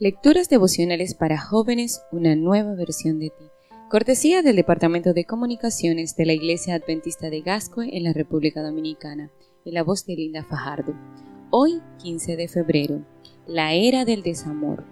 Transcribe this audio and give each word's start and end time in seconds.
Lecturas 0.00 0.48
devocionales 0.48 1.14
para 1.14 1.40
jóvenes, 1.40 2.02
una 2.10 2.34
nueva 2.34 2.74
versión 2.74 3.20
de 3.20 3.30
ti. 3.30 3.44
Cortesía 3.88 4.42
del 4.42 4.56
Departamento 4.56 5.12
de 5.12 5.24
Comunicaciones 5.24 6.16
de 6.16 6.26
la 6.26 6.32
Iglesia 6.32 6.74
Adventista 6.74 7.30
de 7.30 7.42
Gascue 7.42 7.96
en 7.96 8.02
la 8.02 8.12
República 8.12 8.60
Dominicana, 8.60 9.30
en 9.64 9.72
la 9.72 9.84
voz 9.84 10.04
de 10.04 10.16
Linda 10.16 10.42
Fajardo. 10.42 10.94
Hoy, 11.50 11.80
15 12.02 12.34
de 12.34 12.48
febrero, 12.48 13.06
la 13.46 13.74
era 13.74 14.04
del 14.04 14.24
desamor. 14.24 14.82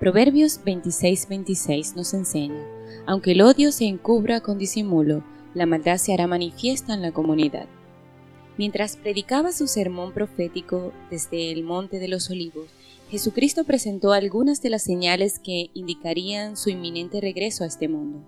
Proverbios 0.00 0.64
26-26 0.64 1.94
nos 1.94 2.12
enseña, 2.12 2.66
aunque 3.06 3.32
el 3.32 3.42
odio 3.42 3.70
se 3.70 3.84
encubra 3.84 4.40
con 4.40 4.58
disimulo, 4.58 5.22
la 5.54 5.66
maldad 5.66 5.98
se 5.98 6.12
hará 6.12 6.26
manifiesta 6.26 6.92
en 6.92 7.02
la 7.02 7.12
comunidad. 7.12 7.68
Mientras 8.58 8.96
predicaba 8.96 9.52
su 9.52 9.66
sermón 9.66 10.12
profético 10.12 10.92
desde 11.10 11.50
el 11.52 11.64
Monte 11.64 11.98
de 11.98 12.08
los 12.08 12.30
Olivos, 12.30 12.68
Jesucristo 13.10 13.64
presentó 13.64 14.12
algunas 14.12 14.62
de 14.62 14.70
las 14.70 14.82
señales 14.82 15.40
que 15.40 15.70
indicarían 15.74 16.56
su 16.56 16.70
inminente 16.70 17.20
regreso 17.20 17.64
a 17.64 17.66
este 17.66 17.88
mundo. 17.88 18.24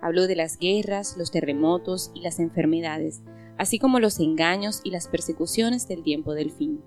Habló 0.00 0.26
de 0.26 0.36
las 0.36 0.58
guerras, 0.58 1.16
los 1.18 1.30
terremotos 1.30 2.10
y 2.14 2.22
las 2.22 2.38
enfermedades, 2.38 3.20
así 3.58 3.78
como 3.78 4.00
los 4.00 4.18
engaños 4.20 4.80
y 4.84 4.90
las 4.90 5.06
persecuciones 5.08 5.86
del 5.86 6.02
tiempo 6.02 6.32
del 6.32 6.50
fin. 6.50 6.80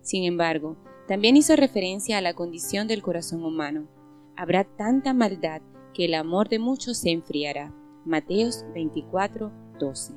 Sin 0.00 0.24
embargo, 0.24 0.76
también 1.08 1.36
hizo 1.36 1.56
referencia 1.56 2.18
a 2.18 2.20
la 2.20 2.34
condición 2.34 2.86
del 2.86 3.02
corazón 3.02 3.44
humano. 3.44 3.88
Habrá 4.36 4.64
tanta 4.64 5.12
maldad 5.12 5.60
que 5.92 6.04
el 6.04 6.14
amor 6.14 6.48
de 6.48 6.58
muchos 6.58 6.98
se 6.98 7.10
enfriará. 7.10 7.74
Mateos 8.04 8.64
24, 8.74 9.52
12. 9.78 10.14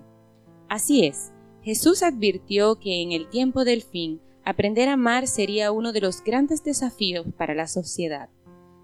Así 0.69 1.05
es, 1.05 1.33
Jesús 1.65 2.03
advirtió 2.03 2.79
que 2.79 3.01
en 3.01 3.11
el 3.11 3.27
tiempo 3.27 3.65
del 3.65 3.81
fin 3.81 4.21
Aprender 4.47 4.89
a 4.89 4.93
amar 4.93 5.25
sería 5.25 5.71
uno 5.71 5.91
de 5.91 6.01
los 6.01 6.23
grandes 6.23 6.63
desafíos 6.63 7.25
para 7.35 7.55
la 7.55 7.65
sociedad. 7.65 8.29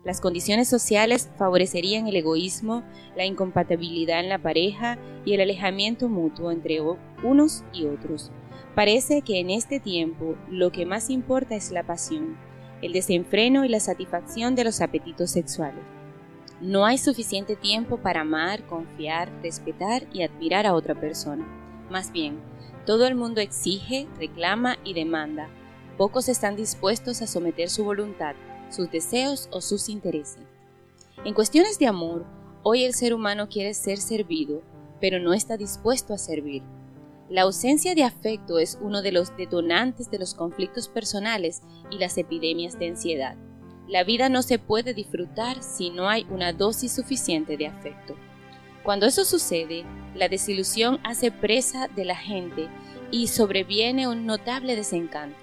Las 0.04 0.20
condiciones 0.20 0.68
sociales 0.68 1.30
favorecerían 1.38 2.08
el 2.08 2.16
egoísmo, 2.16 2.84
la 3.16 3.26
incompatibilidad 3.26 4.22
en 4.22 4.30
la 4.30 4.42
pareja 4.42 4.98
y 5.24 5.36
el 5.36 5.42
alejamiento 5.42 6.10
mutuo 6.10 6.50
entre 6.50 6.80
unos 7.24 7.64
y 7.72 7.86
otros. 7.86 8.32
Parece 8.74 9.22
que 9.22 9.40
en 9.40 9.52
este 9.52 9.80
tiempo 9.80 10.36
lo 10.50 10.72
que 10.72 10.88
más 10.88 11.12
importa 11.12 11.54
es 11.54 11.70
la 11.70 11.86
pasión, 11.86 12.36
el 12.82 12.94
desenfreno 12.94 13.64
y 13.64 13.70
la 13.70 13.80
satisfacción 13.80 14.56
de 14.56 14.64
los 14.64 14.82
apetitos 14.82 15.30
sexuales. 15.30 15.84
No 16.60 16.88
hay 16.88 16.98
suficiente 16.98 17.56
tiempo 17.56 17.98
para 17.98 18.22
amar, 18.22 18.66
confiar, 18.66 19.32
respetar 19.44 20.08
y 20.12 20.24
admirar 20.24 20.66
a 20.66 20.74
otra 20.74 21.00
persona. 21.00 21.61
Más 21.92 22.14
bien, 22.14 22.40
todo 22.86 23.06
el 23.06 23.16
mundo 23.16 23.42
exige, 23.42 24.08
reclama 24.18 24.78
y 24.86 24.94
demanda. 24.94 25.50
Pocos 25.98 26.30
están 26.30 26.56
dispuestos 26.56 27.22
a 27.22 27.28
someter 27.28 27.70
su 27.70 27.84
voluntad, 27.84 28.34
sus 28.70 28.90
deseos 28.90 29.50
o 29.52 29.60
sus 29.60 29.90
intereses. 29.90 30.46
En 31.26 31.34
cuestiones 31.34 31.80
de 31.80 31.88
amor, 31.88 32.26
hoy 32.64 32.86
el 32.86 32.94
ser 32.94 33.14
humano 33.14 33.50
quiere 33.50 33.74
ser 33.74 33.98
servido, 33.98 34.62
pero 35.02 35.20
no 35.20 35.34
está 35.34 35.58
dispuesto 35.58 36.14
a 36.14 36.18
servir. 36.18 36.64
La 37.30 37.42
ausencia 37.42 37.94
de 37.94 38.06
afecto 38.06 38.58
es 38.58 38.80
uno 38.82 39.02
de 39.02 39.12
los 39.12 39.36
detonantes 39.36 40.10
de 40.10 40.20
los 40.20 40.34
conflictos 40.34 40.88
personales 40.88 41.62
y 41.90 41.98
las 41.98 42.18
epidemias 42.18 42.80
de 42.80 42.88
ansiedad. 42.88 43.36
La 43.90 44.06
vida 44.06 44.30
no 44.30 44.44
se 44.44 44.60
puede 44.60 44.94
disfrutar 44.94 45.62
si 45.62 45.90
no 45.90 46.08
hay 46.08 46.26
una 46.30 46.54
dosis 46.54 46.94
suficiente 46.94 47.58
de 47.58 47.68
afecto. 47.68 48.16
Cuando 48.84 49.06
eso 49.06 49.26
sucede, 49.26 49.86
la 50.16 50.28
desilusión 50.28 51.00
hace 51.04 51.32
presa 51.32 51.88
de 51.88 52.06
la 52.06 52.16
gente 52.16 52.68
y 53.12 53.28
sobreviene 53.28 54.08
un 54.08 54.26
notable 54.26 54.76
desencanto. 54.76 55.38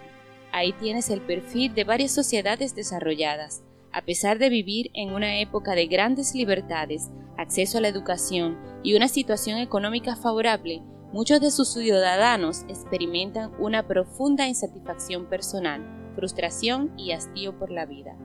Ahí 0.52 0.72
tienes 0.72 1.10
el 1.10 1.20
perfil 1.20 1.74
de 1.74 1.84
varias 1.84 2.12
sociedades 2.12 2.74
desarrolladas. 2.74 3.62
A 3.92 4.02
pesar 4.02 4.38
de 4.38 4.48
vivir 4.48 4.90
en 4.94 5.12
una 5.12 5.40
época 5.40 5.74
de 5.74 5.86
grandes 5.86 6.34
libertades, 6.34 7.10
acceso 7.36 7.78
a 7.78 7.80
la 7.80 7.88
educación 7.88 8.58
y 8.82 8.96
una 8.96 9.08
situación 9.08 9.58
económica 9.58 10.16
favorable, 10.16 10.82
muchos 11.12 11.40
de 11.40 11.50
sus 11.50 11.72
ciudadanos 11.72 12.64
experimentan 12.68 13.52
una 13.58 13.86
profunda 13.86 14.48
insatisfacción 14.48 15.26
personal, 15.26 16.12
frustración 16.14 16.92
y 16.96 17.12
hastío 17.12 17.58
por 17.58 17.70
la 17.70 17.86
vida. 17.86 18.16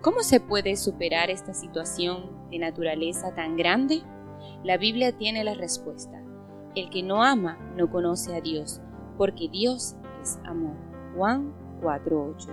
¿Cómo 0.00 0.22
se 0.22 0.40
puede 0.40 0.76
superar 0.76 1.30
esta 1.30 1.52
situación 1.52 2.48
de 2.50 2.58
naturaleza 2.58 3.34
tan 3.34 3.56
grande? 3.56 4.02
La 4.64 4.76
Biblia 4.76 5.16
tiene 5.16 5.44
la 5.44 5.54
respuesta. 5.54 6.22
El 6.74 6.90
que 6.90 7.02
no 7.02 7.22
ama 7.22 7.58
no 7.76 7.90
conoce 7.90 8.34
a 8.34 8.40
Dios, 8.40 8.80
porque 9.16 9.48
Dios 9.48 9.96
es 10.22 10.38
amor. 10.44 10.76
Juan 11.16 11.54
4.8. 11.80 12.48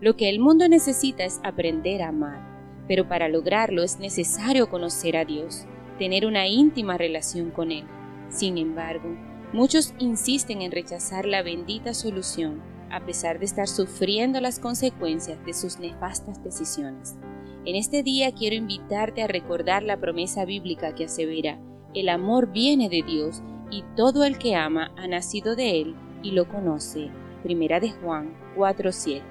Lo 0.00 0.16
que 0.16 0.28
el 0.28 0.40
mundo 0.40 0.68
necesita 0.68 1.24
es 1.24 1.40
aprender 1.44 2.02
a 2.02 2.08
amar, 2.08 2.84
pero 2.88 3.08
para 3.08 3.28
lograrlo 3.28 3.82
es 3.82 3.98
necesario 3.98 4.68
conocer 4.68 5.16
a 5.16 5.24
Dios, 5.24 5.66
tener 5.98 6.26
una 6.26 6.48
íntima 6.48 6.98
relación 6.98 7.50
con 7.50 7.70
Él. 7.70 7.84
Sin 8.28 8.58
embargo, 8.58 9.08
muchos 9.52 9.94
insisten 9.98 10.62
en 10.62 10.72
rechazar 10.72 11.24
la 11.24 11.42
bendita 11.42 11.94
solución, 11.94 12.60
a 12.90 13.04
pesar 13.06 13.38
de 13.38 13.44
estar 13.44 13.68
sufriendo 13.68 14.40
las 14.40 14.58
consecuencias 14.58 15.42
de 15.46 15.54
sus 15.54 15.78
nefastas 15.78 16.42
decisiones. 16.42 17.16
En 17.64 17.76
este 17.76 18.02
día 18.02 18.32
quiero 18.32 18.56
invitarte 18.56 19.22
a 19.22 19.28
recordar 19.28 19.84
la 19.84 19.96
promesa 19.96 20.44
bíblica 20.44 20.96
que 20.96 21.04
asevera, 21.04 21.60
el 21.94 22.08
amor 22.08 22.50
viene 22.50 22.88
de 22.88 23.02
Dios 23.02 23.40
y 23.70 23.84
todo 23.96 24.24
el 24.24 24.36
que 24.36 24.56
ama 24.56 24.92
ha 24.96 25.06
nacido 25.06 25.54
de 25.54 25.80
Él 25.80 25.94
y 26.24 26.32
lo 26.32 26.48
conoce. 26.48 27.10
Primera 27.44 27.78
de 27.78 27.90
Juan 27.90 28.34
4:7. 28.56 29.22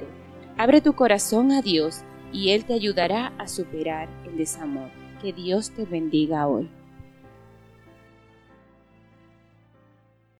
Abre 0.57 0.79
tu 0.79 0.93
corazón 0.93 1.51
a 1.51 1.61
Dios 1.61 2.03
y 2.31 2.51
Él 2.51 2.63
te 2.63 2.73
ayudará 2.73 3.33
a 3.37 3.47
superar 3.47 4.07
el 4.25 4.37
desamor. 4.37 4.89
Que 5.21 5.33
Dios 5.33 5.71
te 5.71 5.85
bendiga 5.85 6.47
hoy. 6.47 6.69